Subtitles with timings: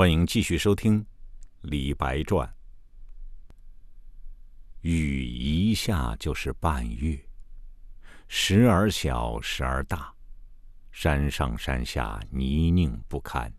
[0.00, 1.04] 欢迎继续收听
[1.60, 2.48] 《李白传》。
[4.80, 7.22] 雨一下就是半月，
[8.26, 10.10] 时而小，时而大，
[10.90, 13.52] 山上山下泥泞不堪。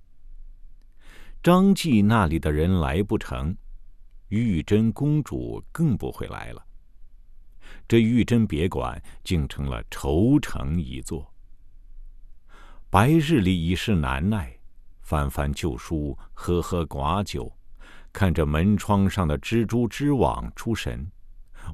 [1.43, 3.55] 张继那里的人来不成，
[4.29, 6.65] 玉贞公主更不会来了。
[7.87, 11.31] 这玉贞别馆竟成了愁城一座。
[12.89, 14.57] 白日里已是难耐，
[15.11, 17.53] 翻翻旧书，喝喝寡酒，
[18.13, 21.05] 看着门窗上的蜘蛛织网出神，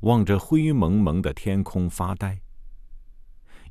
[0.02, 2.42] 望着灰蒙蒙的天空发呆。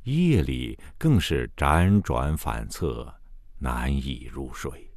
[0.03, 3.13] 夜里更是辗转反侧，
[3.57, 4.89] 难以入睡。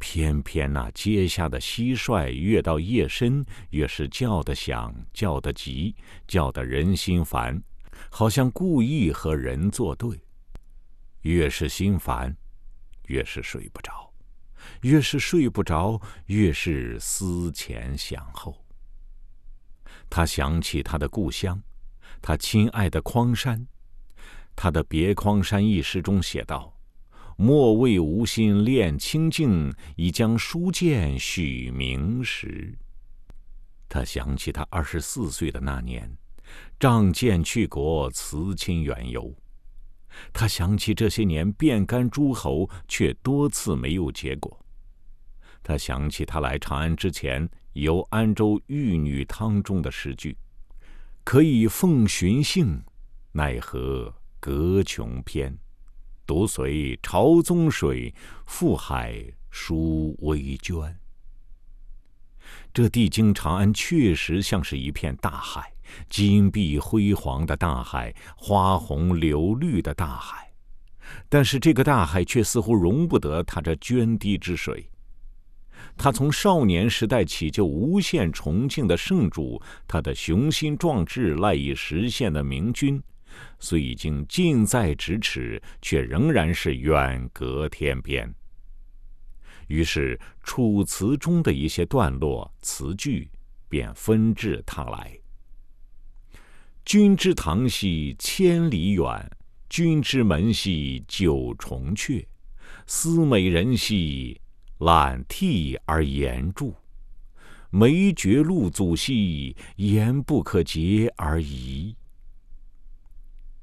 [0.00, 5.94] 偏偏那阶下的蟋蟀，越到夜深，越是叫得响，叫得急，
[6.26, 7.62] 叫得人心烦，
[8.10, 10.20] 好像故意和人作对。
[11.20, 12.34] 越是心烦，
[13.10, 14.12] 越是睡不着；
[14.82, 18.64] 越是睡不着，越是思前想后。
[20.08, 21.60] 他想起他的故乡，
[22.22, 23.66] 他亲爱的匡山。
[24.54, 26.76] 他的《别匡山》一诗中写道。
[27.36, 32.76] 莫为无心恋清净，已将书剑许明时。
[33.88, 36.14] 他想起他二十四岁的那年，
[36.78, 39.34] 仗剑去国，辞亲远游。
[40.32, 44.58] 他想起这些年遍干诸侯，却多次没有结果。
[45.62, 50.36] 他想起他来长安之前游安州玉女汤中的诗句
[51.22, 52.82] ：“可以奉寻姓，
[53.32, 55.56] 奈何隔穷篇。”
[56.26, 58.14] 独随潮宗水，
[58.46, 60.96] 赴海书微娟。
[62.72, 65.72] 这帝京长安确实像是一片大海，
[66.08, 70.50] 金碧辉煌的大海，花红柳绿的大海。
[71.28, 74.88] 但是这个大海却似乎容不得他这涓滴之水。
[75.96, 83.02] 他从少年时代起就无限崇敬的圣主，他的雄心壮志赖以实现的明君。
[83.58, 88.32] 虽已经近在咫尺，却仍然是远隔天边。
[89.68, 93.30] 于是《楚辞》中的一些段落词句，
[93.68, 95.16] 便纷至沓来
[96.92, 99.30] ：“君之堂兮千里远，
[99.68, 102.26] 君之门兮九重阙。
[102.84, 104.40] 思美人兮，
[104.78, 106.74] 览涕而言注。
[107.70, 111.94] 梅绝露阻兮，言不可竭而已。”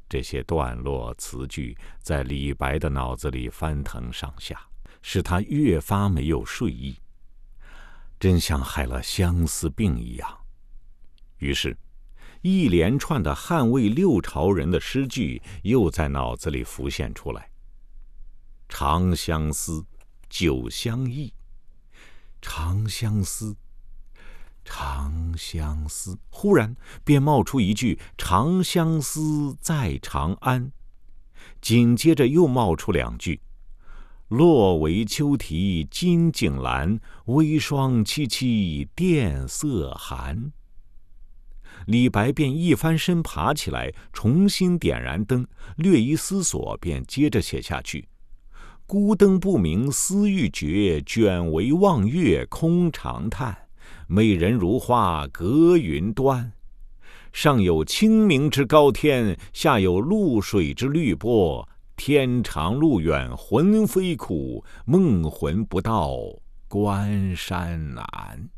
[0.07, 4.57] 这些段落词句在李白的脑子里翻腾上下，
[5.01, 6.95] 使他越发没有睡意，
[8.21, 10.37] 真像害了相思病一样。
[11.39, 11.77] 于是，
[12.41, 17.49] 一连串的汉魏六朝人的诗句又在脑子里浮现出来：
[18.69, 19.85] 长相思，
[20.29, 21.33] 久相忆，
[22.41, 23.55] 长相思。
[24.63, 26.75] 长相思，忽然
[27.05, 30.73] 便冒出一句“长相思，在长安”，
[31.61, 33.39] 紧接着又冒出两句
[34.27, 40.51] ：“落为秋啼金井阑，微霜凄凄殿色寒。”
[41.85, 48.07] 李白便一翻身爬起来，重新点燃灯，略一思索，便接着写下去
[48.85, 53.57] ：“孤灯不明思欲绝，卷帷望月空长叹。”
[54.07, 56.51] 美人如花隔云端，
[57.33, 61.67] 上有清明之高天，下有露水之绿波。
[61.95, 66.17] 天长路远魂飞苦，梦魂不到
[66.67, 68.49] 关山难。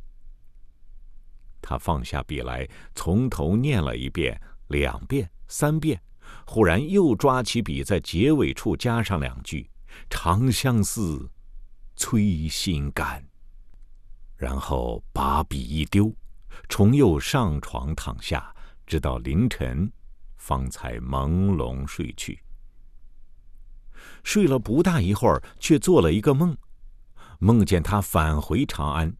[1.62, 6.02] 他放下笔来，从头念了一遍、两遍、三遍，
[6.46, 9.70] 忽然又抓起笔，在结尾处加上两句
[10.09, 11.30] ：“长相思，
[11.96, 13.24] 催心肝。”
[14.38, 16.16] 然后把笔一丢，
[16.70, 18.56] 重又上床躺下，
[18.86, 19.91] 直到凌晨，
[20.38, 22.41] 方才朦胧睡去。
[24.24, 26.58] 睡了不大一会儿，却做了一个梦，
[27.40, 29.14] 梦见他返回长安，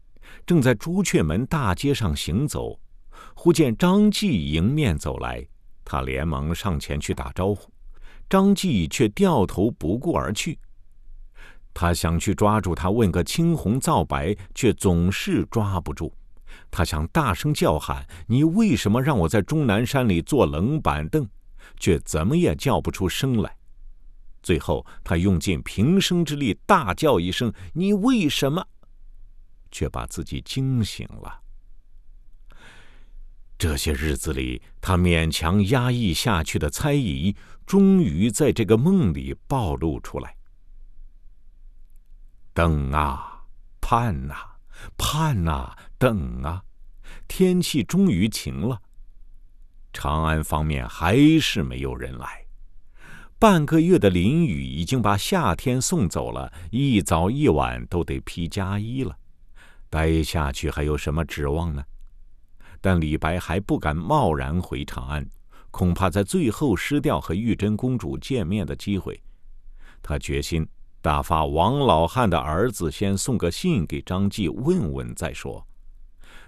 [0.46, 2.78] 正在朱雀门大街上行走，
[3.34, 5.46] 忽见张继迎面走来，
[5.84, 7.70] 他连忙上前去打招呼，
[8.28, 10.58] 张继却掉头不顾而去。
[11.72, 16.12] 他想去抓住他问个青红皂白，却总是抓不住。
[16.70, 21.26] 他想大声叫喊：“你为什么让我在终南山里坐冷板凳？”
[21.78, 23.56] 却怎么也叫不出声来。
[24.42, 28.66] 最后，他用尽平生之力大叫一声：“你为什么？”
[29.70, 31.40] 却把自己惊醒了。
[33.58, 37.36] 这些日子里，他勉强压抑下去的猜疑，
[37.66, 40.34] 终于在这个梦里暴露出来。
[42.54, 43.44] 等啊，
[43.80, 44.34] 盼呐，
[44.96, 46.64] 盼呐，等啊，
[47.28, 48.80] 天气终于晴了。
[49.92, 52.46] 长安方面还是没有人来。
[53.38, 59.18] 半个月的淋雨已经把夏天送走了，一早一晚都得披加衣了，
[59.90, 61.84] 待下去还有什么指望呢？
[62.80, 65.28] 但李白还不敢贸然回长安，
[65.70, 69.20] 恐怕在最后失掉和玉真公主见面的机会。
[70.00, 70.66] 他决心
[71.02, 75.66] 打发王老汉的儿子先送个信给张继问问再说，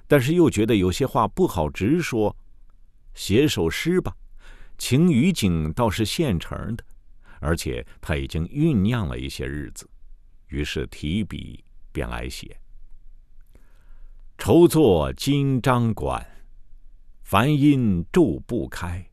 [0.06, 2.34] 但是又觉得有些话不好直说，
[3.14, 4.16] 写首诗吧。
[4.78, 6.84] 情与景倒是现成的，
[7.40, 9.88] 而且他已经酝酿了一些日子，
[10.48, 11.62] 于是提笔
[11.92, 12.56] 便来写
[14.44, 16.26] ：“愁坐金章馆，
[17.22, 19.08] 梵音骤不开。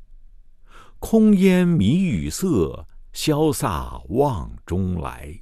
[0.98, 5.40] 空烟迷雨色，潇洒望中来。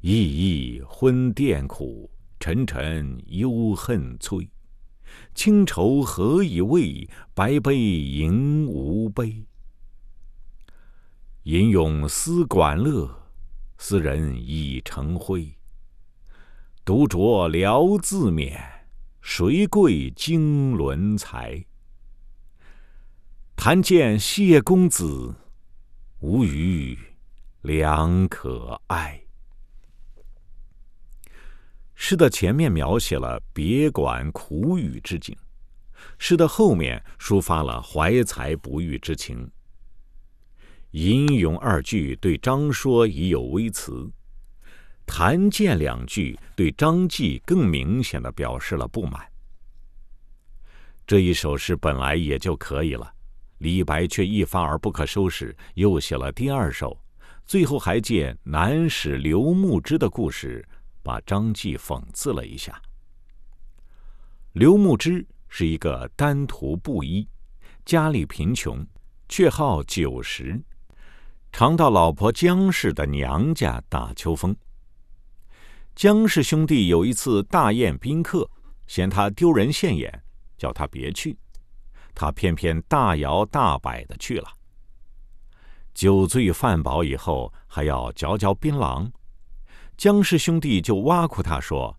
[0.00, 2.10] 熠熠昏殿苦，
[2.40, 4.50] 沉沉忧恨催。”
[5.36, 7.08] 清愁何以慰？
[7.34, 9.46] 白杯盈无杯。
[11.44, 13.08] 吟咏思管乐，
[13.78, 15.48] 斯人已成灰。
[16.88, 18.58] 独酌聊自勉，
[19.20, 21.62] 谁贵经纶才？
[23.54, 25.34] 谈见谢公子，
[26.20, 26.98] 无语
[27.60, 29.20] 良可爱。
[31.94, 35.36] 诗的前面描写了别馆苦雨之景，
[36.18, 39.50] 诗的后面抒发了怀才不遇之情。
[40.92, 44.10] 吟咏二句对张说已有微词，
[45.08, 49.26] 谈见两句对张继更明显的表示了不满。
[51.04, 53.12] 这一首诗本来也就可以了，
[53.58, 56.96] 李白却一发而不可收拾，又写了第二首，
[57.46, 60.64] 最后还借南史刘牧之的故事。
[61.00, 62.78] 把张继讽刺了一下。
[64.52, 67.26] 刘牧之是一个单徒布衣，
[67.86, 68.86] 家里贫穷，
[69.26, 70.60] 却好酒食，
[71.50, 74.54] 常到老婆姜氏的娘家打秋风。
[75.98, 78.48] 姜氏兄弟有一次大宴宾客，
[78.86, 80.08] 嫌他丢人现眼，
[80.56, 81.36] 叫他别去，
[82.14, 84.48] 他偏偏大摇大摆的去了。
[85.92, 89.10] 酒醉饭饱以后，还要嚼嚼槟榔。
[89.96, 91.98] 姜氏兄弟就挖苦他说：“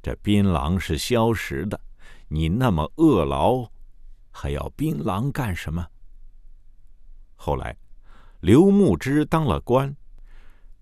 [0.00, 1.78] 这槟榔是消食的，
[2.26, 3.70] 你那么饿劳，
[4.30, 5.86] 还要槟榔干什么？”
[7.36, 7.76] 后来，
[8.40, 9.94] 刘牧之当了官，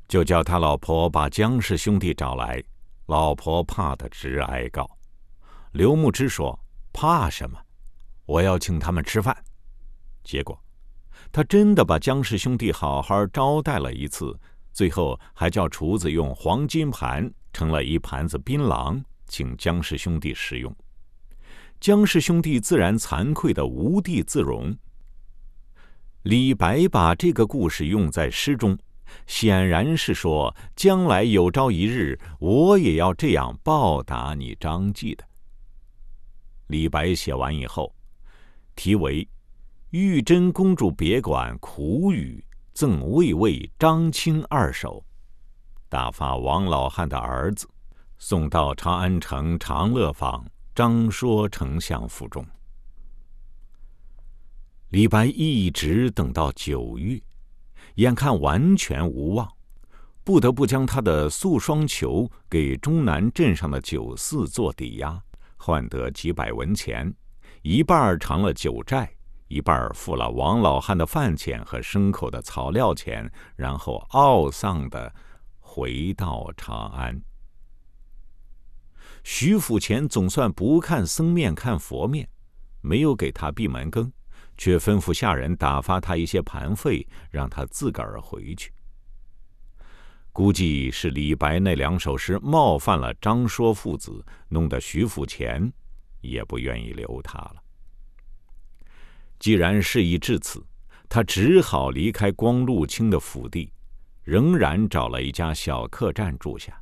[0.08, 2.62] 就叫他老婆把姜氏兄弟找来。
[3.06, 4.88] 老婆怕的直哀告。
[5.72, 6.58] 刘牧之说
[6.92, 7.58] ：“怕什么？
[8.26, 9.36] 我要请他们吃饭。”
[10.24, 10.58] 结果，
[11.30, 14.38] 他真的把姜氏兄弟好好招待了一次。
[14.72, 20.74] 最后还叫厨子用黄金盘盛了一盘子槟榔，请姜氏兄弟食用。
[21.80, 24.76] 姜氏兄弟自然惭愧的无地自容。
[26.22, 28.78] 李白把这个故事用在诗中，
[29.26, 35.24] 显然是说将来有朝一日我也要这样报答你张继的。
[36.68, 37.94] 李白写完以后，
[38.74, 39.24] 题为
[39.90, 42.42] 《玉真公主别馆苦雨》。
[42.78, 45.04] 赠魏魏、张清二首，
[45.88, 47.68] 打发王老汉的儿子
[48.18, 50.46] 送到长安城长乐坊
[50.76, 52.46] 张说丞相府中。
[54.90, 57.20] 李白一直等到九月，
[57.98, 59.48] 眼看完全无望，
[60.22, 65.20] 不得不将他的素双球给中南镇上的酒肆做抵押，
[65.56, 67.12] 换得几百文钱，
[67.62, 69.10] 一半偿了酒债。
[69.48, 75.12] 一半付了王老汉的饭钱和牲口的草料钱，然后懊丧的
[75.58, 77.20] 回到长安。
[79.24, 82.28] 徐府前总算不看僧面看佛面，
[82.82, 84.12] 没有给他闭门羹，
[84.58, 88.70] 却吩咐下人打发他一些盘费，让他自个儿回去。
[90.32, 95.72] 估计是李白那两首诗冒犯了张说父子，弄得徐府前
[96.20, 97.56] 也不愿意留他了。
[99.38, 100.64] 既然事已至此，
[101.08, 103.72] 他只好离开光禄卿的府邸，
[104.22, 106.80] 仍然找了一家小客栈住下。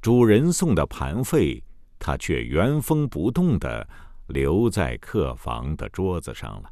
[0.00, 1.62] 主人送的盘费，
[1.98, 3.88] 他却原封不动的
[4.26, 6.70] 留在客房的桌子上了。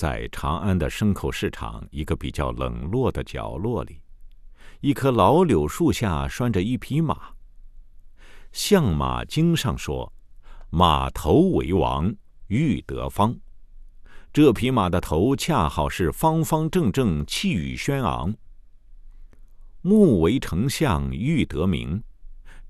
[0.00, 4.00] 在长安的牲口市场一个比较冷落的角落里，
[4.80, 7.34] 一棵老柳树下拴着一匹马。
[8.50, 10.10] 相马经上说。
[10.70, 12.14] 马头为王，
[12.46, 13.36] 欲得方。
[14.32, 18.34] 这匹马的头恰好是方方正正，气宇轩昂。
[19.82, 22.02] 目为丞相欲得名。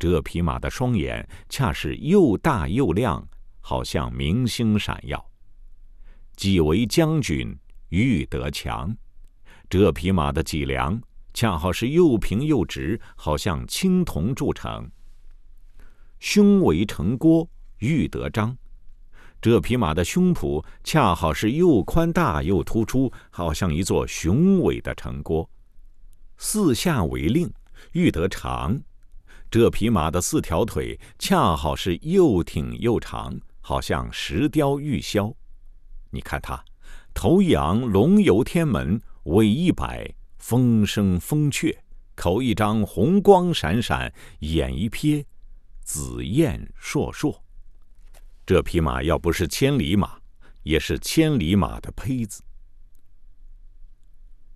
[0.00, 3.24] 这匹马的双眼恰是又大又亮，
[3.60, 5.29] 好像明星闪耀。
[6.40, 7.54] 既为将军
[7.90, 8.96] 欲得强。
[9.68, 10.98] 这匹马的脊梁
[11.34, 14.90] 恰好是又平又直，好像青铜铸成。
[16.18, 17.46] 胸为城郭，
[17.80, 18.56] 欲得章。
[19.38, 25.46] 这匹马的胸脯恰好是又宽大又突出，好像一座雄伟的城郭。
[26.38, 27.52] 四下为令，
[27.92, 28.80] 欲得长。
[29.50, 35.34] 这匹马的四条腿恰好是又挺又长，好像石雕玉箫。
[36.10, 36.64] 你看他，
[37.14, 39.00] 头仰龙游天门。
[39.24, 41.70] 尾一摆，风生风雀；
[42.14, 45.24] 口一张，红光闪闪；眼一瞥，
[45.84, 47.38] 紫焰烁烁。
[48.46, 50.18] 这匹马要不是千里马，
[50.62, 52.42] 也是千里马的胚子。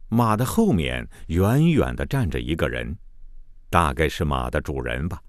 [0.08, 2.96] 马的后面远远的站着一个人，
[3.68, 5.22] 大概是马的主人吧。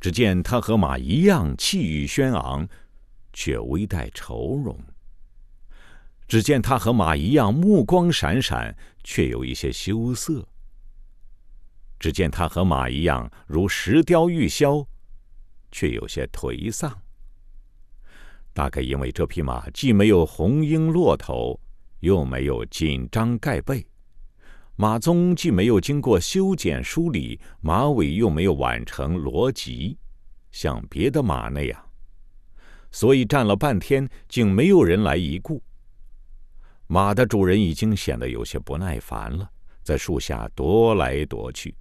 [0.00, 2.66] 只见他和马一样气宇轩昂，
[3.34, 4.82] 却微带愁容。
[6.28, 10.46] 只见他和马一样目光闪闪，却有一些羞涩。
[11.98, 14.86] 只见他和马一样如石雕玉箫，
[15.72, 16.96] 却有些颓丧。
[18.52, 21.58] 大概因为这匹马既没有红缨骆头，
[22.00, 23.86] 又没有紧张盖背，
[24.76, 29.96] 马鬃既没有经过修剪梳理，马尾又没有挽成罗辑，
[30.50, 31.82] 像别的马那样，
[32.90, 35.62] 所以站了半天，竟没有人来一顾。
[36.88, 39.48] 马的主人已经显得有些不耐烦了，
[39.84, 41.76] 在树下踱来踱去。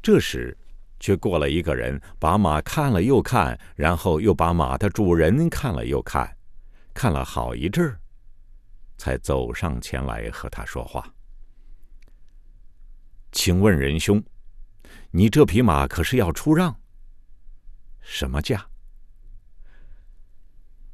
[0.00, 0.56] 这时，
[1.00, 6.36] 却过来一个人，把马看了又看，然后又把马的主人看了又看，
[6.94, 8.00] 看了好一阵儿，
[8.96, 11.12] 才走上前来和他说话
[13.32, 14.22] ：“请问仁兄，
[15.10, 16.72] 你这匹马可是要出让？
[18.00, 18.64] 什么价？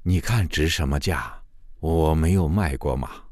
[0.02, 1.34] 你看值什么价？”
[1.80, 3.22] 我没有卖过马，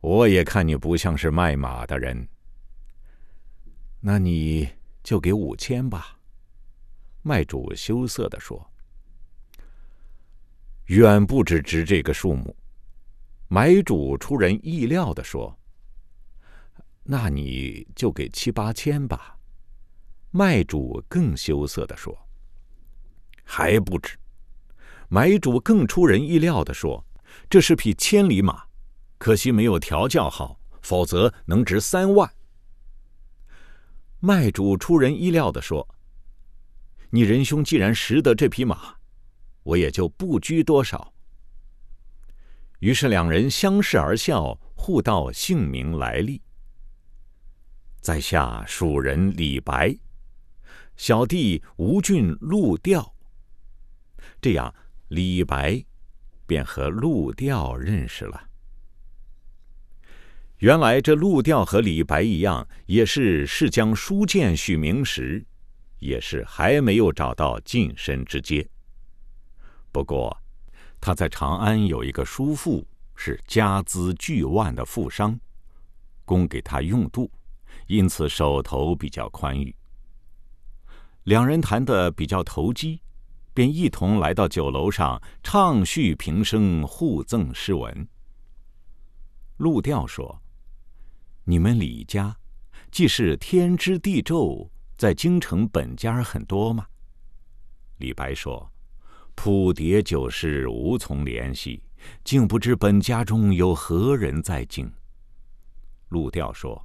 [0.00, 2.28] 我也看你不像是卖马的人。
[4.00, 4.68] 那你
[5.02, 6.18] 就给五千吧。”
[7.22, 8.70] 卖主羞涩的说。
[10.86, 12.54] “远不止值这个数目。”
[13.48, 15.58] 买主出人意料的说。
[17.02, 19.38] “那你就给七八千吧。”
[20.32, 22.14] 卖主更羞涩的说。
[23.42, 24.18] “还不止。”
[25.08, 27.06] 买主更出人意料的说
[27.48, 28.64] ：“这是匹千里马，
[29.18, 32.32] 可惜没有调教好，否则能值三万。”
[34.18, 35.86] 卖主出人意料的说
[37.10, 38.96] ：“你仁兄既然识得这匹马，
[39.62, 41.12] 我也就不拘多少。”
[42.80, 46.42] 于是两人相视而笑，互道姓名来历。
[48.00, 49.96] 在下蜀人李白，
[50.96, 53.14] 小弟吴郡陆调。
[54.40, 54.74] 这样。
[55.14, 55.80] 李白
[56.44, 58.48] 便和陆调认识了。
[60.58, 65.46] 原来这陆调和李白一样，也是是将书剑许名时，
[66.00, 68.68] 也是还没有找到晋升之阶。
[69.92, 70.36] 不过
[71.00, 75.38] 他在长安有一个叔父，是家资巨万的富商，
[76.24, 77.30] 供给他用度，
[77.86, 79.72] 因此手头比较宽裕。
[81.22, 83.00] 两人谈的比较投机。
[83.54, 88.06] 便一同来到酒楼上，畅叙平生，互赠诗文。
[89.58, 90.42] 陆调说
[91.46, 92.36] ：“你们李家，
[92.90, 96.84] 既是天之地胄，在京城本家很多吗？”
[97.98, 98.68] 李白说
[99.36, 101.80] ：“普迭旧事无从联系，
[102.24, 104.92] 竟不知本家中有何人在京。”
[106.10, 106.84] 陆调说：“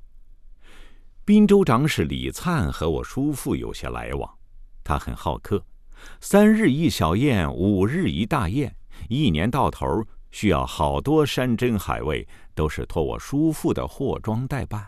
[1.26, 4.38] 滨州长史李灿和我叔父有些来往，
[4.84, 5.66] 他很好客。”
[6.22, 8.76] 三日一小宴，五日一大宴，
[9.08, 9.86] 一年到头
[10.32, 14.88] 需要好多山珍海味，都是托我叔父的货庄代办。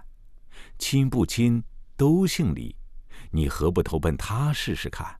[0.77, 1.63] 亲不亲
[1.95, 2.75] 都姓李，
[3.31, 5.19] 你何不投奔他试试看？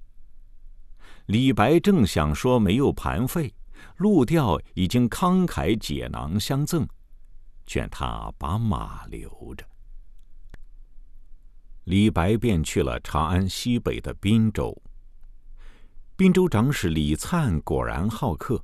[1.28, 3.54] 李白正想说没有盘费，
[3.98, 6.88] 陆调已经慷慨解囊相赠，
[7.66, 9.66] 劝他把马留着。
[11.86, 14.76] 李白便去了长安西北的滨州。
[16.22, 18.64] 滨州长史李灿果然好客，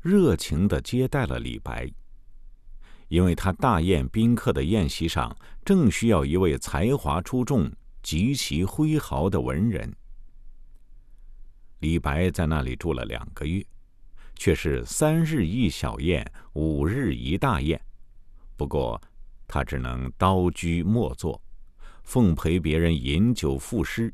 [0.00, 1.88] 热情的接待了李白。
[3.06, 5.32] 因为他大宴宾客的宴席上，
[5.64, 7.70] 正需要一位才华出众、
[8.02, 9.94] 极其挥毫的文人。
[11.78, 13.64] 李白在那里住了两个月，
[14.34, 17.80] 却是三日一小宴，五日一大宴。
[18.56, 19.00] 不过，
[19.46, 21.40] 他只能刀居末座，
[22.02, 24.12] 奉陪别人饮酒赋诗，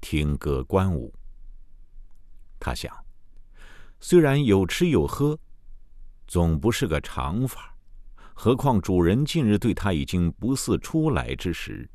[0.00, 1.14] 听歌观舞。
[2.58, 2.94] 他想，
[4.00, 5.38] 虽然有吃有喝，
[6.26, 7.76] 总不是个常法。
[8.34, 11.88] 何况主人近日对他已经不似初来之时，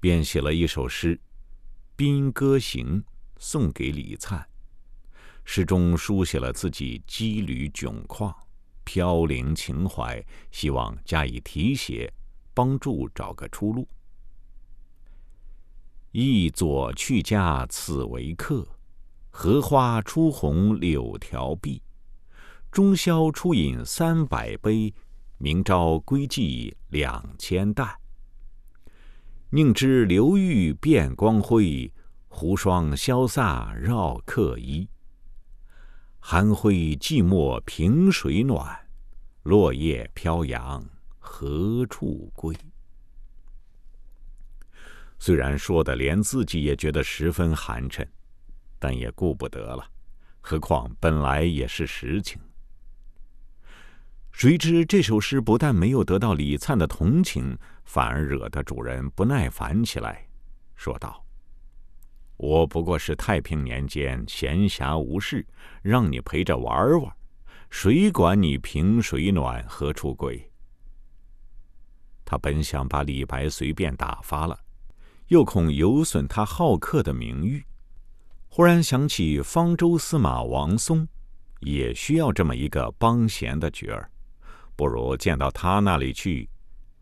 [0.00, 1.16] 便写了一首诗
[1.94, 3.00] 《宾歌行》，
[3.38, 4.44] 送给李灿。
[5.44, 8.34] 诗中书写了自己羁旅窘况、
[8.84, 12.12] 飘零情怀，希望加以题写，
[12.52, 13.88] 帮助找个出路。
[16.10, 18.66] 一左去家此为客，
[19.40, 21.80] 荷花初红柳条碧，
[22.72, 24.92] 中宵出饮三百杯。
[25.36, 27.88] 明朝归寄两千担，
[29.50, 31.88] 宁知流玉变光辉，
[32.26, 34.88] 胡霜潇洒绕客衣。
[36.18, 38.76] 寒灰寂寞凭谁暖？
[39.44, 40.84] 落叶飘扬
[41.20, 42.56] 何处归？
[45.20, 48.04] 虽然说的连自己也觉得十分寒碜，
[48.78, 49.84] 但也顾不得了，
[50.40, 52.40] 何况本来也是实情。
[54.30, 60.28] 谁知这首诗不但没有得到李灿的同情，反而惹得主人不耐烦起来，
[60.76, 61.24] 说道
[62.38, 65.44] ：“我不过是太平年间闲暇无事，
[65.82, 67.12] 让你陪着玩玩，
[67.68, 70.48] 谁管你平水暖何处归？”
[72.24, 74.56] 他本想把李白随便打发了，
[75.28, 77.64] 又恐有损他好客的名誉，
[78.48, 81.06] 忽然想起方舟司马王松，
[81.60, 84.10] 也需要这么一个帮闲的角儿。
[84.74, 86.48] 不如见到他那里去，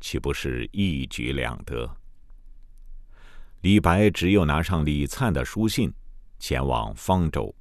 [0.01, 1.97] 岂不是一举两得？
[3.63, 5.93] 李白只有拿上李灿的书信，
[6.39, 7.55] 前往方舟。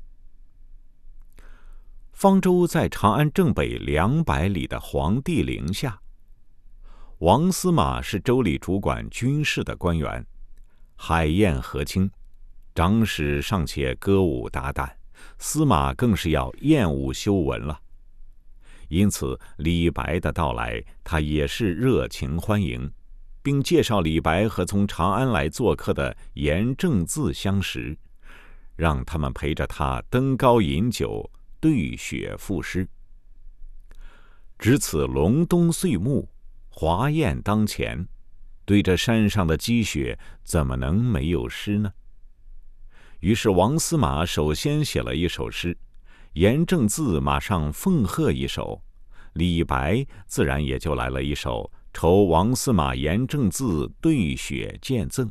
[2.12, 6.00] 方舟在长安正北两百里的黄帝陵下。
[7.20, 10.26] 王司马是州里主管军事的官员，
[10.96, 12.10] 海晏河清，
[12.76, 14.92] 长史尚且歌舞达旦，
[15.40, 17.80] 司马更是要厌恶修文了。
[18.90, 22.92] 因此，李白的到来，他也是热情欢迎，
[23.42, 27.98] 并介绍李白和从长安来做客的严正字相识，
[28.76, 32.86] 让他们陪着他登高饮酒、对雪赋诗。
[34.60, 36.28] 值此隆冬岁暮，
[36.68, 38.06] 华宴当前，
[38.66, 41.94] 对着山上的积雪，怎么能没有诗呢？
[43.26, 45.76] 于是，王司马首先写了一首诗。
[46.34, 48.80] 严正字马上奉贺一首，
[49.34, 55.28] 李白自然也就来了一首《酬王司马严正字对雪见赠》。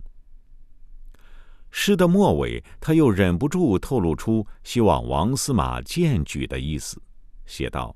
[1.70, 7.00] 诗的末尾，他又忍不住透露出希望王司马荐举的意思，
[7.46, 7.94] 写道：“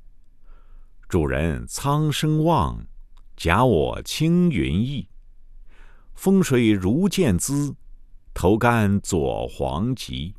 [1.10, 2.86] 主人苍生望，
[3.36, 5.08] 假我青云意。
[6.14, 7.74] 风水如见姿，
[8.38, 10.32] 头干左黄棘。”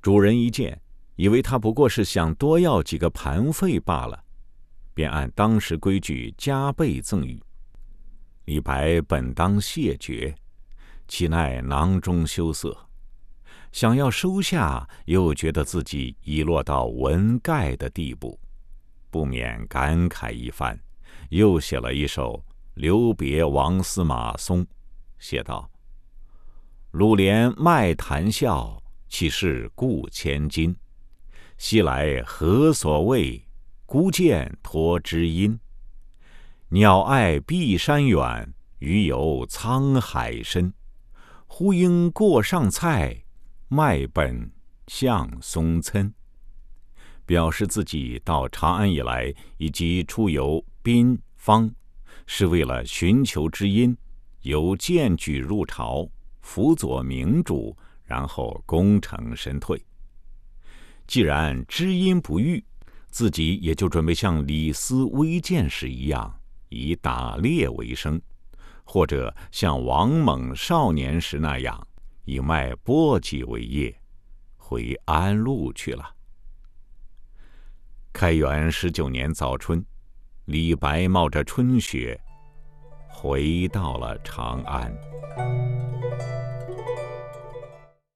[0.00, 0.80] 主人一见。
[1.16, 4.22] 以为他不过是想多要几个盘费罢了，
[4.94, 7.42] 便按当时规矩加倍赠予。
[8.44, 10.32] 李白本当谢绝，
[11.08, 12.86] 岂奈囊中羞涩，
[13.72, 18.38] 想要收下，又觉得自己已落到文盖的地步，
[19.10, 20.78] 不免感慨一番，
[21.30, 22.34] 又写了一首
[22.74, 24.64] 《留别王司马松》，
[25.18, 25.68] 写道
[26.92, 30.74] ：“鲁连卖谈笑，岂是故千金？”
[31.58, 33.46] 昔来何所谓？
[33.84, 35.60] 孤剑托知音。
[36.70, 40.72] 鸟爱碧山远，鱼游沧海深。
[41.46, 43.22] 忽应过上菜，
[43.68, 44.50] 卖本
[44.86, 46.10] 向松村。
[47.26, 51.70] 表示自己到长安以来，以及出游滨方，
[52.26, 53.94] 是为了寻求知音，
[54.40, 56.08] 由荐举入朝，
[56.48, 59.84] 辅佐明主，然后功成身退。
[61.06, 62.64] 既然知音不遇，
[63.10, 68.18] 自己也就准备像李斯微见时一样，以打猎为生，
[68.82, 71.86] 或者像王猛少年时那样，
[72.24, 73.94] 以卖簸箕为业，
[74.56, 76.14] 回安陆去了。
[78.10, 79.84] 开元十九年早春，
[80.46, 82.18] 李白冒着春雪，
[83.06, 84.90] 回到了长安。